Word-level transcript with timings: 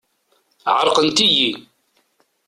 Ɛerqent-iyi. 0.77 1.51